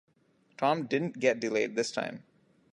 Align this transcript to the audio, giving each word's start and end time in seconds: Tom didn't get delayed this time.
Tom 0.57 0.87
didn't 0.87 1.19
get 1.19 1.39
delayed 1.39 1.75
this 1.75 1.91
time. 1.91 2.23